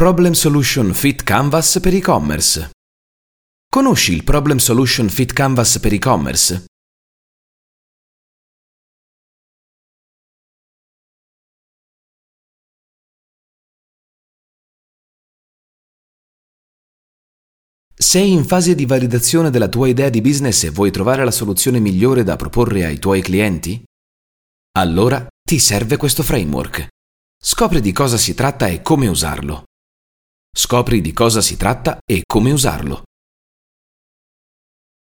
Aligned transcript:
Problem 0.00 0.32
Solution 0.32 0.94
Fit 0.94 1.22
Canvas 1.24 1.78
per 1.78 1.92
e-commerce. 1.92 2.70
Conosci 3.68 4.14
il 4.14 4.24
Problem 4.24 4.56
Solution 4.56 5.10
Fit 5.10 5.34
Canvas 5.34 5.78
per 5.78 5.92
e-commerce? 5.92 6.64
Sei 17.94 18.32
in 18.32 18.46
fase 18.46 18.74
di 18.74 18.86
validazione 18.86 19.50
della 19.50 19.68
tua 19.68 19.86
idea 19.86 20.08
di 20.08 20.22
business 20.22 20.64
e 20.64 20.70
vuoi 20.70 20.90
trovare 20.90 21.24
la 21.24 21.30
soluzione 21.30 21.78
migliore 21.78 22.22
da 22.22 22.36
proporre 22.36 22.86
ai 22.86 22.98
tuoi 22.98 23.20
clienti? 23.20 23.84
Allora 24.78 25.26
ti 25.46 25.58
serve 25.58 25.98
questo 25.98 26.22
framework. 26.22 26.88
Scopri 27.38 27.82
di 27.82 27.92
cosa 27.92 28.16
si 28.16 28.32
tratta 28.32 28.66
e 28.66 28.80
come 28.80 29.06
usarlo. 29.06 29.64
Scopri 30.56 31.00
di 31.00 31.12
cosa 31.12 31.40
si 31.40 31.56
tratta 31.56 31.98
e 32.04 32.22
come 32.26 32.50
usarlo. 32.50 33.04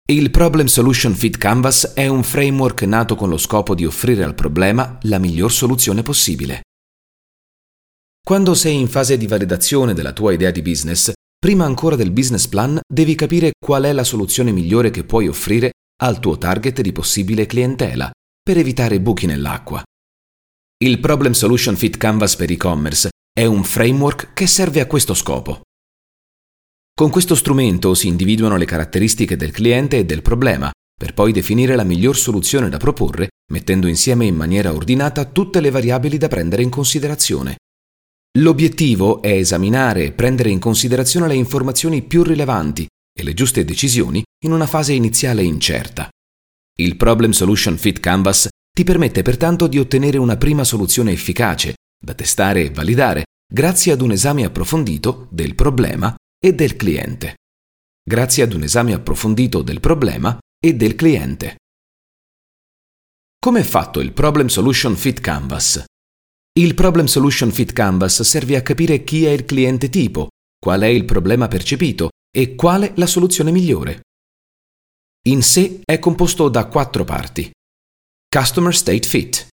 Il 0.07 0.29
Problem 0.29 0.67
Solution 0.67 1.15
Fit 1.15 1.37
Canvas 1.37 1.93
è 1.93 2.07
un 2.07 2.23
framework 2.23 2.83
nato 2.83 3.15
con 3.15 3.29
lo 3.29 3.37
scopo 3.37 3.73
di 3.73 3.85
offrire 3.85 4.23
al 4.23 4.35
problema 4.35 4.97
la 5.03 5.17
miglior 5.17 5.51
soluzione 5.51 6.03
possibile. 6.03 6.61
Quando 8.23 8.53
sei 8.53 8.79
in 8.79 8.87
fase 8.87 9.17
di 9.17 9.25
validazione 9.25 9.93
della 9.93 10.13
tua 10.13 10.33
idea 10.33 10.51
di 10.51 10.61
business, 10.61 11.11
prima 11.37 11.65
ancora 11.65 11.95
del 11.95 12.11
business 12.11 12.47
plan 12.47 12.79
devi 12.85 13.15
capire 13.15 13.53
qual 13.57 13.83
è 13.83 13.93
la 13.93 14.03
soluzione 14.03 14.51
migliore 14.51 14.91
che 14.91 15.05
puoi 15.05 15.27
offrire 15.27 15.71
al 16.03 16.19
tuo 16.19 16.37
target 16.37 16.81
di 16.81 16.91
possibile 16.91 17.45
clientela 17.45 18.11
per 18.43 18.57
evitare 18.57 18.99
buchi 18.99 19.25
nell'acqua. 19.25 19.81
Il 20.83 20.99
Problem 20.99 21.31
Solution 21.31 21.75
Fit 21.75 21.97
Canvas 21.97 22.35
per 22.35 22.51
e-commerce 22.51 23.10
è 23.33 23.45
un 23.45 23.63
framework 23.63 24.33
che 24.33 24.45
serve 24.45 24.81
a 24.81 24.85
questo 24.85 25.13
scopo. 25.13 25.61
Con 26.93 27.09
questo 27.09 27.33
strumento 27.33 27.93
si 27.93 28.07
individuano 28.07 28.57
le 28.57 28.65
caratteristiche 28.65 29.37
del 29.37 29.51
cliente 29.51 29.97
e 29.97 30.05
del 30.05 30.21
problema, 30.21 30.69
per 30.99 31.13
poi 31.13 31.31
definire 31.31 31.75
la 31.75 31.85
miglior 31.85 32.17
soluzione 32.17 32.67
da 32.67 32.77
proporre, 32.77 33.29
mettendo 33.53 33.87
insieme 33.87 34.25
in 34.25 34.35
maniera 34.35 34.73
ordinata 34.73 35.23
tutte 35.23 35.61
le 35.61 35.71
variabili 35.71 36.17
da 36.17 36.27
prendere 36.27 36.61
in 36.61 36.69
considerazione. 36.69 37.55
L'obiettivo 38.39 39.21
è 39.21 39.31
esaminare 39.31 40.03
e 40.03 40.11
prendere 40.11 40.49
in 40.49 40.59
considerazione 40.59 41.27
le 41.27 41.35
informazioni 41.35 42.01
più 42.01 42.23
rilevanti 42.23 42.85
e 43.17 43.23
le 43.23 43.33
giuste 43.33 43.63
decisioni 43.63 44.21
in 44.43 44.51
una 44.51 44.67
fase 44.67 44.91
iniziale 44.91 45.41
incerta. 45.41 46.09
Il 46.79 46.97
Problem 46.97 47.31
Solution 47.31 47.77
Fit 47.77 47.99
Canvas 48.01 48.47
ti 48.73 48.83
permette 48.83 49.21
pertanto 49.21 49.67
di 49.67 49.79
ottenere 49.79 50.17
una 50.17 50.37
prima 50.37 50.63
soluzione 50.63 51.11
efficace, 51.11 51.75
da 52.01 52.13
testare 52.13 52.63
e 52.63 52.71
validare, 52.71 53.25
grazie 53.51 53.91
ad 53.91 54.01
un 54.01 54.11
esame 54.11 54.43
approfondito 54.43 55.27
del 55.29 55.53
problema 55.53 56.15
e 56.43 56.53
del 56.53 56.75
cliente. 56.75 57.35
Grazie 58.03 58.43
ad 58.43 58.53
un 58.53 58.63
esame 58.63 58.93
approfondito 58.93 59.61
del 59.61 59.79
problema 59.79 60.39
e 60.59 60.73
del 60.73 60.95
cliente. 60.95 61.57
Come 63.37 63.59
è 63.59 63.63
fatto 63.63 63.99
il 63.99 64.13
Problem 64.13 64.47
Solution 64.47 64.95
Fit 64.95 65.19
Canvas? 65.19 65.83
Il 66.59 66.73
Problem 66.73 67.05
Solution 67.05 67.51
Fit 67.51 67.73
Canvas 67.73 68.21
serve 68.21 68.55
a 68.55 68.61
capire 68.61 69.03
chi 69.03 69.25
è 69.25 69.29
il 69.29 69.45
cliente 69.45 69.89
tipo, 69.89 70.29
qual 70.59 70.81
è 70.81 70.87
il 70.87 71.05
problema 71.05 71.47
percepito 71.47 72.09
e 72.29 72.55
quale 72.55 72.93
la 72.95 73.07
soluzione 73.07 73.51
migliore. 73.51 74.01
In 75.27 75.43
sé 75.43 75.81
è 75.83 75.99
composto 75.99 76.49
da 76.49 76.65
quattro 76.65 77.03
parti. 77.03 77.51
Customer 78.27 78.75
State 78.75 79.07
Fit. 79.07 79.47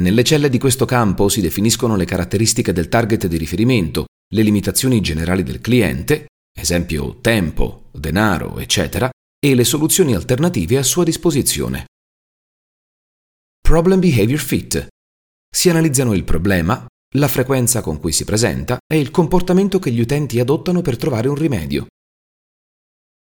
Nelle 0.00 0.24
celle 0.24 0.48
di 0.48 0.58
questo 0.58 0.86
campo 0.86 1.28
si 1.28 1.40
definiscono 1.40 1.94
le 1.94 2.04
caratteristiche 2.04 2.72
del 2.72 2.88
target 2.88 3.26
di 3.28 3.36
riferimento, 3.36 4.06
le 4.34 4.42
limitazioni 4.42 5.00
generali 5.00 5.44
del 5.44 5.60
cliente, 5.60 6.26
esempio 6.52 7.20
tempo, 7.20 7.90
denaro, 7.92 8.58
eccetera, 8.58 9.08
e 9.38 9.54
le 9.54 9.62
soluzioni 9.62 10.14
alternative 10.14 10.78
a 10.78 10.82
sua 10.82 11.04
disposizione. 11.04 11.86
Problem 13.60 14.00
Behavior 14.00 14.40
Fit 14.40 14.88
si 15.48 15.70
analizzano 15.70 16.12
il 16.14 16.24
problema, 16.24 16.84
la 17.16 17.28
frequenza 17.28 17.80
con 17.80 18.00
cui 18.00 18.10
si 18.10 18.24
presenta 18.24 18.78
e 18.92 18.98
il 18.98 19.12
comportamento 19.12 19.78
che 19.78 19.92
gli 19.92 20.00
utenti 20.00 20.40
adottano 20.40 20.82
per 20.82 20.96
trovare 20.96 21.28
un 21.28 21.36
rimedio. 21.36 21.86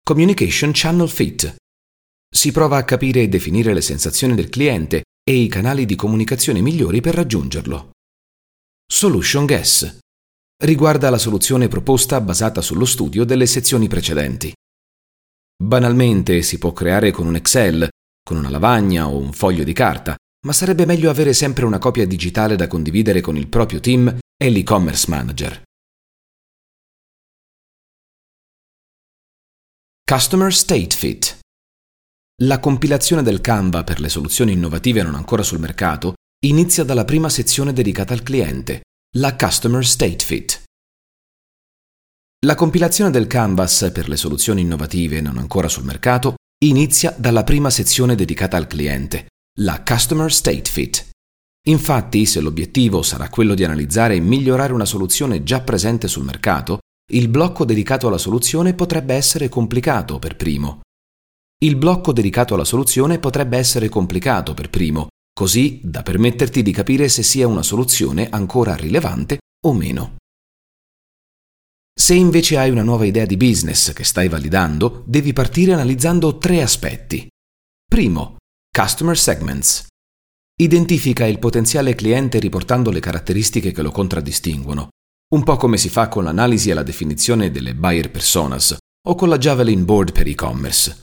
Communication 0.04 0.72
Channel 0.74 1.10
Fit. 1.10 1.56
Si 2.30 2.52
prova 2.52 2.78
a 2.78 2.84
capire 2.84 3.22
e 3.22 3.28
definire 3.28 3.74
le 3.74 3.82
sensazioni 3.82 4.36
del 4.36 4.50
cliente 4.50 5.02
e 5.24 5.34
i 5.34 5.48
canali 5.48 5.86
di 5.86 5.96
comunicazione 5.96 6.62
migliori 6.62 7.02
per 7.02 7.16
raggiungerlo. 7.16 7.92
Solution 8.86 9.46
Guess. 9.46 10.00
Riguarda 10.64 11.10
la 11.10 11.18
soluzione 11.18 11.68
proposta 11.68 12.20
basata 12.22 12.62
sullo 12.62 12.86
studio 12.86 13.24
delle 13.24 13.46
sezioni 13.46 13.88
precedenti. 13.88 14.54
Banalmente 15.62 16.42
si 16.42 16.58
può 16.58 16.74
creare 16.74 17.12
con 17.12 17.28
un 17.28 17.36
Excel, 17.36 17.88
con 18.24 18.38
una 18.38 18.50
lavagna 18.50 19.08
o 19.08 19.18
un 19.18 19.32
foglio 19.32 19.64
di 19.64 19.74
carta, 19.74 20.16
ma 20.46 20.54
sarebbe 20.54 20.86
meglio 20.86 21.10
avere 21.10 21.34
sempre 21.34 21.66
una 21.66 21.78
copia 21.78 22.06
digitale 22.06 22.56
da 22.56 22.68
condividere 22.68 23.22
con 23.22 23.38
il 23.38 23.48
proprio 23.48 23.80
team 23.80 24.18
e 24.36 24.50
l'e-commerce 24.50 25.10
manager. 25.10 25.64
Customer 30.04 30.54
State 30.54 30.96
Fit. 30.96 31.41
La 32.44 32.60
compilazione 32.60 33.22
del 33.22 33.40
Canva 33.40 33.84
per 33.84 34.00
le 34.00 34.10
soluzioni 34.10 34.54
innovative 34.54 35.04
non 35.04 35.14
ancora 35.14 35.44
sul 35.44 35.60
mercato 35.60 36.16
inizia 36.44 36.84
dalla 36.84 37.06
prima 37.06 37.30
sezione 37.30 37.72
dedicata 37.72 38.14
al 38.14 38.24
cliente, 38.24 38.82
la 39.18 39.36
Customer 39.36 39.86
State 39.86 40.26
Fit. 40.26 40.64
La 42.44 42.56
compilazione 42.56 43.12
del 43.12 43.28
Canvas 43.28 43.92
per 43.94 44.10
le 44.10 44.18
soluzioni 44.18 44.62
innovative 44.62 45.22
non 45.22 45.38
ancora 45.38 45.68
sul 45.68 45.84
mercato 45.84 46.34
inizia 46.66 47.14
dalla 47.16 47.44
prima 47.44 47.70
sezione 47.70 48.16
dedicata 48.16 48.58
al 48.58 48.66
cliente, 48.66 49.28
la 49.60 49.84
Customer 49.84 50.34
State 50.34 50.68
Fit. 50.68 51.10
Infatti, 51.68 52.26
se 52.26 52.42
l'obiettivo 52.42 53.04
sarà 53.04 53.30
quello 53.30 53.54
di 53.54 53.64
analizzare 53.64 54.16
e 54.16 54.20
migliorare 54.20 54.74
una 54.74 54.86
soluzione 54.86 55.44
già 55.44 55.62
presente 55.62 56.08
sul 56.08 56.24
mercato, 56.24 56.80
il 57.12 57.28
blocco 57.28 57.66
dedicato 57.66 58.08
alla 58.08 58.18
soluzione 58.18 58.74
potrebbe 58.74 59.14
essere 59.14 59.48
complicato 59.48 60.18
per 60.18 60.36
primo. 60.36 60.82
Il 61.64 61.76
blocco 61.76 62.12
dedicato 62.12 62.56
alla 62.56 62.66
soluzione 62.66 63.20
potrebbe 63.20 63.56
essere 63.56 63.88
complicato 63.88 64.56
per 64.56 64.72
primo, 64.72 65.10
così 65.32 65.80
da 65.84 66.02
permetterti 66.02 66.64
di 66.64 66.72
capire 66.72 67.08
se 67.08 67.22
sia 67.22 67.48
una 67.48 67.62
soluzione 67.62 68.30
ancora 68.30 68.76
rilevante 68.76 69.38
o 69.68 69.74
meno. 69.74 70.16
Se 71.94 72.16
invece 72.16 72.58
hai 72.58 72.72
una 72.72 72.82
nuova 72.82 73.06
idea 73.06 73.26
di 73.26 73.38
business 73.38 73.94
che 73.94 74.04
stai 74.04 74.28
validando, 74.28 75.04
devi 75.06 75.34
partire 75.34 75.74
analizzando 75.74 76.40
tre 76.40 76.64
aspetti. 76.64 77.28
Primo, 77.86 78.38
Customer 78.76 79.16
Segments. 79.16 79.86
Identifica 80.60 81.28
il 81.28 81.38
potenziale 81.38 81.94
cliente 81.94 82.40
riportando 82.40 82.90
le 82.90 83.00
caratteristiche 83.00 83.72
che 83.72 83.84
lo 83.84 83.92
contraddistinguono, 83.92 84.90
un 85.36 85.44
po' 85.44 85.58
come 85.58 85.78
si 85.78 85.90
fa 85.90 86.08
con 86.08 86.24
l'analisi 86.24 86.72
e 86.72 86.74
la 86.74 86.84
definizione 86.84 87.52
delle 87.52 87.76
buyer 87.76 88.10
personas 88.10 88.76
o 89.08 89.14
con 89.14 89.30
la 89.30 89.38
Javelin 89.38 89.86
Board 89.86 90.12
per 90.12 90.28
e-commerce. 90.28 91.02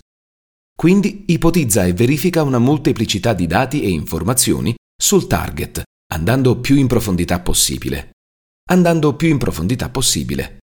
Quindi 0.81 1.25
ipotizza 1.27 1.87
e 1.87 1.93
verifica 1.93 2.45
una 2.45 2.59
molteplicità 2.59 3.35
di 3.35 3.49
dati 3.49 3.83
e 3.83 3.91
informazioni 3.91 4.77
sul 4.97 5.27
target, 5.27 5.83
andando 6.13 6.61
più 6.61 6.77
in 6.77 6.87
profondità 6.87 7.41
possibile. 7.41 8.13
Andando 8.71 9.17
più 9.17 9.29
in 9.29 9.39
profondità 9.39 9.89
possibile. 9.89 10.59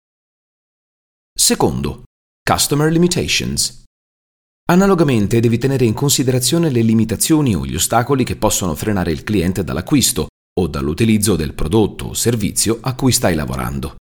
Secondo, 1.33 2.03
Customer 2.43 2.91
Limitations. 2.91 3.85
Analogamente 4.69 5.39
devi 5.39 5.59
tenere 5.59 5.85
in 5.85 5.95
considerazione 5.95 6.71
le 6.71 6.83
limitazioni 6.83 7.55
o 7.55 7.65
gli 7.65 7.77
ostacoli 7.77 8.25
che 8.25 8.35
possono 8.35 8.75
frenare 8.75 9.13
il 9.13 9.23
cliente 9.23 9.63
dall'acquisto 9.63 10.27
o 10.59 10.67
dall'utilizzo 10.67 11.37
del 11.37 11.55
prodotto 11.55 12.07
o 12.07 12.15
servizio 12.15 12.79
a 12.81 12.97
cui 12.97 13.13
stai 13.13 13.37
lavorando. 13.37 13.95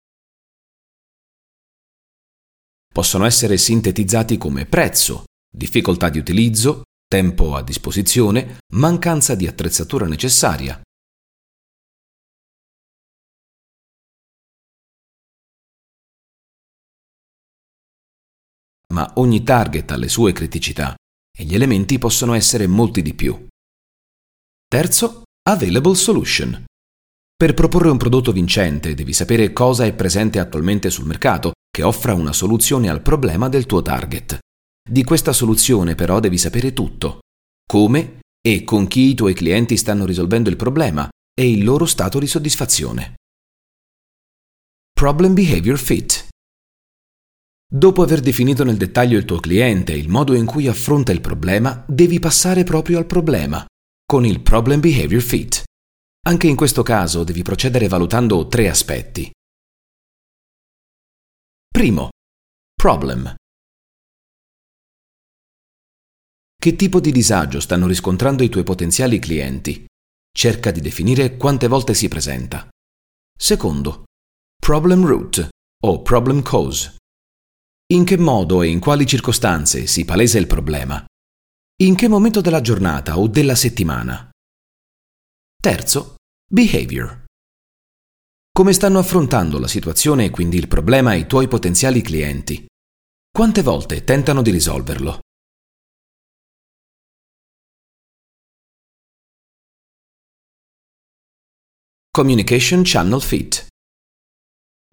Possono 2.92 3.26
essere 3.26 3.58
sintetizzati 3.58 4.38
come 4.38 4.66
prezzo, 4.66 5.26
difficoltà 5.50 6.10
di 6.10 6.20
utilizzo, 6.20 6.84
tempo 7.08 7.56
a 7.56 7.64
disposizione, 7.64 8.60
mancanza 8.74 9.36
di 9.36 9.48
attrezzatura 9.48 10.06
necessaria, 10.06 10.82
ma 18.94 19.12
ogni 19.16 19.44
target 19.44 19.92
ha 19.92 19.98
le 19.98 20.10
sue 20.10 20.34
criticità 20.34 20.96
e 21.32 21.44
gli 21.44 21.54
elementi 21.54 21.98
possono 21.98 22.34
essere 22.34 22.68
molti 22.68 23.02
di 23.02 23.14
più. 23.14 23.48
Terzo, 24.68 25.24
Available 25.48 25.96
Solution. 25.96 26.66
Per 27.36 27.54
proporre 27.54 27.90
un 27.90 27.98
prodotto 27.98 28.32
vincente 28.32 28.94
devi 28.94 29.14
sapere 29.14 29.54
cosa 29.54 29.86
è 29.86 29.94
presente 29.94 30.40
attualmente 30.40 30.90
sul 30.90 31.06
mercato 31.06 31.54
che 31.72 31.84
offra 31.84 32.14
una 32.14 32.34
soluzione 32.34 32.90
al 32.90 33.02
problema 33.02 33.48
del 33.48 33.66
tuo 33.66 33.82
target. 33.82 34.40
Di 34.92 35.04
questa 35.04 35.34
soluzione 35.34 35.94
però 35.94 36.20
devi 36.20 36.40
sapere 36.40 36.74
tutto. 36.74 37.20
Come 37.64 38.22
e 38.42 38.64
con 38.64 38.88
chi 38.88 39.10
i 39.10 39.14
tuoi 39.14 39.36
clienti 39.36 39.78
stanno 39.78 40.04
risolvendo 40.04 40.50
il 40.50 40.56
problema 40.56 41.08
e 41.40 41.52
il 41.52 41.64
loro 41.64 41.86
stato 41.86 42.18
di 42.18 42.26
soddisfazione. 42.26 43.14
Problem 44.92 45.36
Behavior 45.36 45.78
Fit. 45.78 46.30
Dopo 47.72 48.02
aver 48.02 48.20
definito 48.22 48.64
nel 48.64 48.78
dettaglio 48.78 49.20
il 49.20 49.26
tuo 49.26 49.40
cliente 49.40 49.94
e 49.94 49.98
il 49.98 50.10
modo 50.10 50.34
in 50.34 50.48
cui 50.48 50.68
affronta 50.68 51.12
il 51.12 51.22
problema, 51.22 51.86
devi 51.88 52.18
passare 52.18 52.64
proprio 52.64 52.98
al 52.98 53.06
problema, 53.06 53.64
con 54.04 54.26
il 54.26 54.42
Problem 54.42 54.80
Behavior 54.80 55.22
Fit. 55.22 55.62
Anche 56.26 56.48
in 56.48 56.56
questo 56.56 56.82
caso 56.82 57.24
devi 57.24 57.44
procedere 57.44 57.88
valutando 57.88 58.48
tre 58.48 58.68
aspetti. 58.68 59.30
Primo, 61.72 62.10
problem. 62.74 63.36
Che 66.62 66.76
tipo 66.76 67.00
di 67.00 67.14
disagio 67.14 67.62
stanno 67.62 67.88
riscontrando 67.88 68.44
i 68.44 68.50
tuoi 68.50 68.66
potenziali 68.66 69.18
clienti? 69.18 69.86
Cerca 70.30 70.72
di 70.72 70.82
definire 70.82 71.38
quante 71.38 71.70
volte 71.70 71.94
si 71.94 72.10
presenta. 72.10 72.68
Secondo, 73.34 74.04
problem 74.62 75.06
root 75.06 75.48
o 75.86 76.02
problem 76.02 76.42
cause. 76.42 76.98
In 77.94 78.04
che 78.04 78.18
modo 78.18 78.62
e 78.62 78.68
in 78.68 78.80
quali 78.82 79.08
circostanze 79.08 79.88
si 79.88 80.04
palesa 80.04 80.38
il 80.38 80.48
problema? 80.48 81.02
In 81.82 81.96
che 81.96 82.10
momento 82.10 82.42
della 82.42 82.60
giornata 82.60 83.18
o 83.18 83.30
della 83.30 83.56
settimana? 83.56 84.30
Terzo, 85.62 86.16
behavior. 86.46 87.24
Come 88.52 88.74
stanno 88.74 89.00
affrontando 89.00 89.60
la 89.60 89.68
situazione 89.68 90.26
e 90.26 90.30
quindi 90.30 90.58
il 90.58 90.68
problema 90.68 91.14
i 91.14 91.26
tuoi 91.26 91.48
potenziali 91.48 92.02
clienti? 92.02 92.66
Quante 93.32 93.62
volte 93.62 94.04
tentano 94.04 94.42
di 94.42 94.52
risolverlo? 94.52 95.22
Communication 102.20 102.82
Channel 102.84 103.22
Fit. 103.22 103.68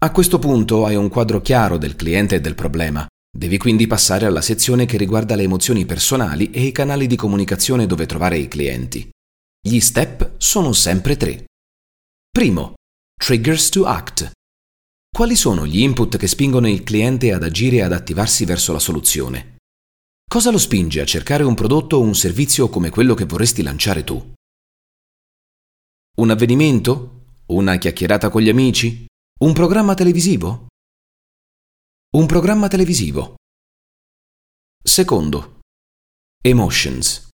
A 0.01 0.11
questo 0.11 0.39
punto 0.39 0.85
hai 0.85 0.95
un 0.95 1.09
quadro 1.09 1.41
chiaro 1.41 1.77
del 1.77 1.97
cliente 1.97 2.35
e 2.35 2.39
del 2.39 2.55
problema. 2.55 3.05
Devi 3.29 3.57
quindi 3.57 3.85
passare 3.85 4.25
alla 4.25 4.39
sezione 4.39 4.85
che 4.85 4.95
riguarda 4.95 5.35
le 5.35 5.43
emozioni 5.43 5.85
personali 5.85 6.51
e 6.51 6.61
i 6.61 6.71
canali 6.71 7.05
di 7.05 7.17
comunicazione 7.17 7.85
dove 7.85 8.05
trovare 8.05 8.37
i 8.37 8.47
clienti. 8.47 9.09
Gli 9.59 9.81
step 9.81 10.35
sono 10.37 10.71
sempre 10.71 11.17
tre. 11.17 11.47
Primo, 12.29 12.75
triggers 13.21 13.67
to 13.71 13.83
act. 13.83 14.31
Quali 15.13 15.35
sono 15.35 15.67
gli 15.67 15.81
input 15.81 16.15
che 16.15 16.27
spingono 16.27 16.69
il 16.69 16.83
cliente 16.83 17.33
ad 17.33 17.43
agire 17.43 17.75
e 17.75 17.81
ad 17.81 17.91
attivarsi 17.91 18.45
verso 18.45 18.71
la 18.71 18.79
soluzione? 18.79 19.57
Cosa 20.25 20.49
lo 20.49 20.57
spinge 20.57 21.01
a 21.01 21.05
cercare 21.05 21.43
un 21.43 21.55
prodotto 21.55 21.97
o 21.97 22.01
un 22.01 22.15
servizio 22.15 22.69
come 22.69 22.89
quello 22.89 23.15
che 23.15 23.25
vorresti 23.25 23.63
lanciare 23.63 24.05
tu? 24.05 24.33
Un 26.19 26.29
avvenimento? 26.29 27.15
Una 27.49 27.77
chiacchierata 27.77 28.29
con 28.29 28.41
gli 28.41 28.49
amici? 28.49 29.05
Un 29.39 29.53
programma 29.53 29.93
televisivo? 29.93 30.67
Un 32.17 32.25
programma 32.25 32.67
televisivo. 32.67 33.35
Secondo. 34.83 35.61
Emotions. 36.43 37.29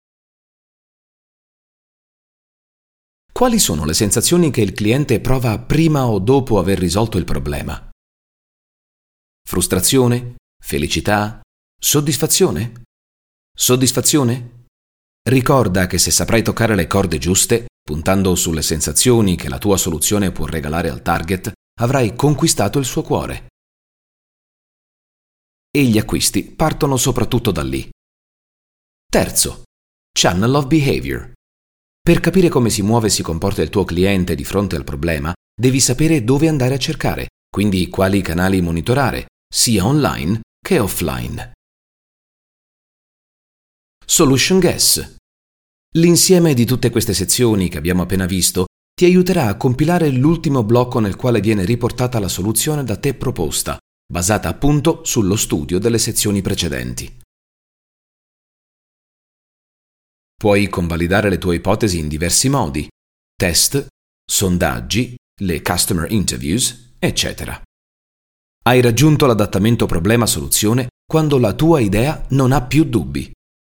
Quali 3.31 3.57
sono 3.57 3.86
le 3.86 3.95
sensazioni 3.95 4.51
che 4.51 4.62
il 4.62 4.74
cliente 4.74 5.19
prova 5.19 5.57
prima 5.57 6.06
o 6.06 6.19
dopo 6.19 6.59
aver 6.59 6.77
risolto 6.77 7.18
il 7.18 7.25
problema? 7.25 7.89
Frustrazione? 9.42 10.36
Felicità? 10.63 11.42
Soddisfazione? 11.75 12.83
Soddisfazione? 13.51 14.52
Ricorda 15.29 15.87
che 15.87 15.97
se 15.97 16.11
saprai 16.11 16.41
toccare 16.43 16.75
le 16.75 16.87
corde 16.87 17.17
giuste, 17.17 17.67
Puntando 17.83 18.35
sulle 18.35 18.61
sensazioni 18.61 19.35
che 19.35 19.49
la 19.49 19.57
tua 19.57 19.75
soluzione 19.75 20.31
può 20.31 20.45
regalare 20.45 20.87
al 20.87 21.01
target, 21.01 21.51
avrai 21.81 22.15
conquistato 22.15 22.79
il 22.79 22.85
suo 22.85 23.01
cuore. 23.01 23.47
E 25.69 25.83
gli 25.83 25.97
acquisti 25.97 26.45
partono 26.45 26.95
soprattutto 26.95 27.51
da 27.51 27.61
lì. 27.61 27.89
Terzo, 29.05 29.63
Channel 30.17 30.53
of 30.53 30.67
Behavior. 30.67 31.33
Per 32.01 32.19
capire 32.21 32.47
come 32.47 32.69
si 32.69 32.81
muove 32.81 33.07
e 33.07 33.09
si 33.09 33.21
comporta 33.21 33.61
il 33.61 33.69
tuo 33.69 33.83
cliente 33.83 34.33
di 34.33 34.45
fronte 34.45 34.77
al 34.77 34.85
problema, 34.85 35.33
devi 35.53 35.81
sapere 35.81 36.23
dove 36.23 36.47
andare 36.47 36.75
a 36.75 36.79
cercare, 36.79 37.27
quindi 37.49 37.89
quali 37.89 38.21
canali 38.21 38.61
monitorare, 38.61 39.25
sia 39.53 39.85
online 39.85 40.39
che 40.57 40.79
offline. 40.79 41.51
Solution 44.05 44.59
Guess. 44.59 45.15
L'insieme 45.95 46.53
di 46.53 46.65
tutte 46.65 46.89
queste 46.89 47.13
sezioni 47.13 47.69
che 47.69 47.77
abbiamo 47.77 48.01
appena 48.01 48.25
visto 48.25 48.65
ti 48.94 49.05
aiuterà 49.05 49.47
a 49.47 49.55
compilare 49.55 50.09
l'ultimo 50.09 50.63
blocco 50.63 51.00
nel 51.00 51.15
quale 51.15 51.39
viene 51.39 51.63
riportata 51.63 52.19
la 52.19 52.27
soluzione 52.27 52.83
da 52.83 52.97
te 52.97 53.13
proposta, 53.13 53.77
basata 54.05 54.50
appunto 54.50 55.05
sullo 55.05 55.38
studio 55.38 55.79
delle 55.79 55.97
sezioni 55.97 56.41
precedenti. 56.41 57.19
Puoi 60.35 60.67
convalidare 60.67 61.29
le 61.29 61.38
tue 61.38 61.56
ipotesi 61.56 61.97
in 61.97 62.09
diversi 62.09 62.49
modi, 62.49 62.85
test, 63.35 63.88
sondaggi, 64.29 65.15
le 65.41 65.61
customer 65.61 66.11
interviews, 66.11 66.95
eccetera. 66.99 67.59
Hai 68.63 68.81
raggiunto 68.81 69.25
l'adattamento 69.25 69.85
problema-soluzione 69.85 70.89
quando 71.06 71.38
la 71.38 71.53
tua 71.53 71.79
idea 71.79 72.25
non 72.29 72.51
ha 72.51 72.61
più 72.61 72.83
dubbi 72.83 73.31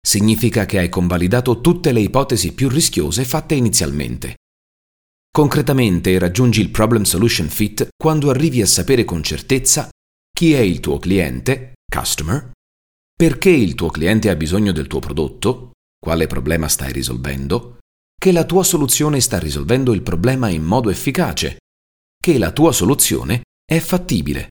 significa 0.08 0.66
che 0.66 0.80
hai 0.80 0.88
convalidato 0.88 1.60
tutte 1.60 1.92
le 1.92 2.00
ipotesi 2.00 2.54
più 2.54 2.70
rischiose 2.70 3.26
fatte 3.26 3.56
inizialmente. 3.56 4.38
Concretamente 5.30 6.18
raggiungi 6.18 6.62
il 6.62 6.70
problem 6.70 7.04
solution 7.04 7.50
fit 7.50 7.90
quando 8.02 8.30
arrivi 8.30 8.62
a 8.62 8.66
sapere 8.66 9.04
con 9.04 9.22
certezza 9.22 9.90
chi 10.34 10.54
è 10.54 10.60
il 10.60 10.80
tuo 10.80 10.98
cliente, 10.98 11.74
customer, 11.92 12.52
perché 13.14 13.50
il 13.50 13.76
tuo 13.76 13.90
cliente 13.90 14.30
ha 14.30 14.36
bisogno 14.36 14.72
del 14.72 14.88
tuo 14.88 15.00
prodotto, 15.00 15.72
quale 16.00 16.28
problema 16.28 16.70
stai 16.70 16.94
risolvendo, 16.94 17.80
che 18.18 18.32
la 18.32 18.46
tua 18.46 18.64
soluzione 18.64 19.20
sta 19.20 19.38
risolvendo 19.40 19.94
il 19.94 20.04
problema 20.04 20.48
in 20.48 20.64
modo 20.64 20.90
efficace, 20.90 21.58
che 22.18 22.38
la 22.38 22.54
tua 22.54 22.72
soluzione 22.72 23.42
è 23.66 23.80
fattibile, 23.80 24.48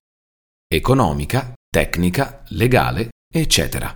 economica, 0.68 1.54
tecnica, 1.70 2.42
legale, 2.48 3.08
eccetera. 3.32 3.94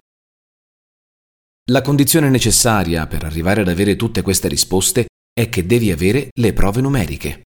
La 1.70 1.82
condizione 1.82 2.30
necessaria 2.30 3.06
per 3.06 3.22
arrivare 3.22 3.60
ad 3.60 3.68
avere 3.68 3.94
tutte 3.94 4.22
queste 4.22 4.48
risposte 4.48 5.06
è 5.32 5.48
che 5.48 5.66
devi 5.66 5.92
avere 5.92 6.30
le 6.32 6.52
prove 6.52 6.80
numeriche. 6.80 7.42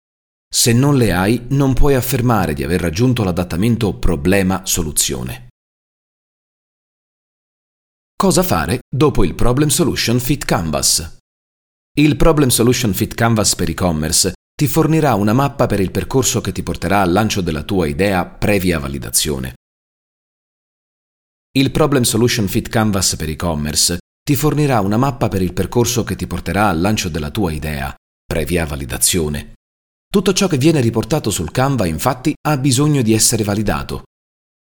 Se 0.52 0.72
non 0.72 0.96
le 0.96 1.12
hai, 1.12 1.46
non 1.50 1.72
puoi 1.72 1.94
affermare 1.94 2.52
di 2.52 2.64
aver 2.64 2.80
raggiunto 2.80 3.22
l'adattamento 3.22 3.96
problema-soluzione. 3.96 5.50
Cosa 8.16 8.42
fare 8.42 8.80
dopo 8.92 9.22
il 9.22 9.36
Problem 9.36 9.68
Solution 9.68 10.18
Fit 10.18 10.44
Canvas? 10.44 11.18
Il 11.96 12.16
Problem 12.16 12.48
Solution 12.48 12.92
Fit 12.94 13.14
Canvas 13.14 13.54
per 13.54 13.68
e-commerce 13.68 14.32
ti 14.52 14.66
fornirà 14.66 15.14
una 15.14 15.32
mappa 15.32 15.66
per 15.66 15.78
il 15.78 15.92
percorso 15.92 16.40
che 16.40 16.50
ti 16.50 16.64
porterà 16.64 17.02
al 17.02 17.12
lancio 17.12 17.40
della 17.40 17.62
tua 17.62 17.86
idea 17.86 18.26
previa 18.26 18.80
validazione. 18.80 19.54
Il 21.52 21.70
Problem 21.70 22.02
Solution 22.02 22.48
Fit 22.48 22.68
Canvas 22.68 23.14
per 23.14 23.28
e-commerce 23.28 23.98
ti 24.28 24.36
fornirà 24.36 24.80
una 24.80 24.98
mappa 24.98 25.28
per 25.28 25.40
il 25.40 25.54
percorso 25.54 26.04
che 26.04 26.14
ti 26.14 26.26
porterà 26.26 26.68
al 26.68 26.82
lancio 26.82 27.08
della 27.08 27.30
tua 27.30 27.50
idea, 27.50 27.94
previa 28.26 28.66
validazione. 28.66 29.54
Tutto 30.06 30.34
ciò 30.34 30.46
che 30.48 30.58
viene 30.58 30.82
riportato 30.82 31.30
sul 31.30 31.50
Canva 31.50 31.86
infatti 31.86 32.34
ha 32.46 32.58
bisogno 32.58 33.00
di 33.00 33.14
essere 33.14 33.42
validato. 33.42 34.02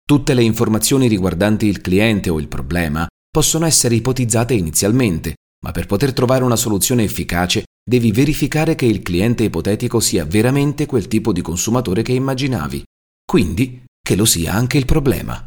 Tutte 0.07 0.33
le 0.33 0.41
informazioni 0.41 1.09
riguardanti 1.09 1.65
il 1.65 1.81
cliente 1.81 2.29
o 2.29 2.39
il 2.39 2.47
problema 2.47 3.05
possono 3.29 3.65
essere 3.65 3.95
ipotizzate 3.95 4.53
inizialmente, 4.53 5.35
ma 5.65 5.71
per 5.71 5.85
poter 5.85 6.13
trovare 6.13 6.45
una 6.45 6.55
soluzione 6.55 7.03
efficace 7.03 7.65
devi 7.83 8.13
verificare 8.13 8.73
che 8.73 8.85
il 8.85 9.01
cliente 9.01 9.43
ipotetico 9.43 9.99
sia 9.99 10.23
veramente 10.23 10.85
quel 10.85 11.09
tipo 11.09 11.33
di 11.33 11.41
consumatore 11.41 12.03
che 12.03 12.13
immaginavi, 12.13 12.85
quindi 13.29 13.83
che 14.01 14.15
lo 14.15 14.23
sia 14.23 14.53
anche 14.53 14.77
il 14.77 14.85
problema. 14.85 15.43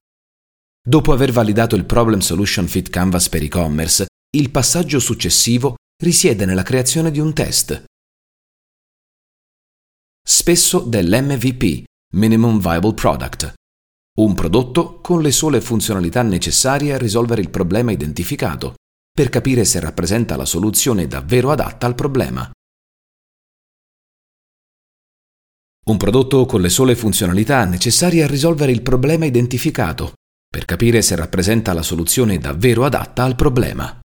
Dopo 0.83 1.13
aver 1.13 1.31
validato 1.31 1.75
il 1.75 1.85
Problem 1.87 2.21
Solution 2.21 2.67
Fit 2.67 2.89
Canvas 2.89 3.29
per 3.29 3.43
e-commerce, 3.43 4.07
il 4.37 4.53
passaggio 4.53 5.01
successivo 5.01 5.75
risiede 6.01 6.45
nella 6.45 6.63
creazione 6.63 7.11
di 7.11 7.19
un 7.19 7.35
test. 7.35 7.83
Spesso 10.23 10.81
dell'MVP, 10.81 11.83
Minimum 12.15 12.61
Viable 12.61 12.95
Product, 12.95 13.55
un 14.21 14.35
prodotto 14.35 15.01
con 15.01 15.21
le 15.21 15.33
sole 15.33 15.61
funzionalità 15.61 16.23
necessarie 16.23 16.93
a 16.93 16.99
risolvere 16.99 17.41
il 17.41 17.51
problema 17.51 17.91
identificato, 17.91 18.75
per 19.11 19.31
capire 19.31 19.65
se 19.65 19.81
rappresenta 19.81 20.37
la 20.37 20.45
soluzione 20.45 21.09
davvero 21.09 21.51
adatta 21.51 21.87
al 21.87 21.97
problema. 21.97 22.49
Un 25.87 25.97
prodotto 25.97 26.47
con 26.47 26.61
le 26.61 26.69
sole 26.69 26.95
funzionalità 26.95 27.65
necessarie 27.65 28.23
a 28.23 28.29
risolvere 28.29 28.71
il 28.71 28.83
problema 28.83 29.25
identificato, 29.25 30.13
per 30.49 30.67
capire 30.67 31.03
se 31.03 31.17
rappresenta 31.17 31.73
la 31.73 31.83
soluzione 31.83 32.39
davvero 32.39 32.85
adatta 32.85 33.25
al 33.25 33.35
problema. 33.35 34.00